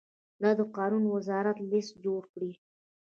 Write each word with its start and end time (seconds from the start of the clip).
د 0.41 0.43
اوقافو 0.61 1.09
وزارت 1.15 1.57
لست 1.71 1.93
جوړ 2.05 2.21
کړي. 2.33 2.51